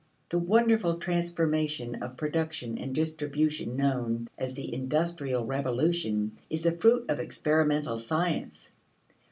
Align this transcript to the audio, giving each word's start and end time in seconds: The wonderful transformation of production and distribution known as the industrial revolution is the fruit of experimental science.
The 0.29 0.39
wonderful 0.39 0.95
transformation 0.95 2.01
of 2.01 2.17
production 2.17 2.75
and 2.79 2.95
distribution 2.95 3.77
known 3.77 4.29
as 4.35 4.53
the 4.55 4.73
industrial 4.73 5.45
revolution 5.45 6.31
is 6.49 6.63
the 6.63 6.71
fruit 6.71 7.05
of 7.07 7.19
experimental 7.19 7.99
science. 7.99 8.71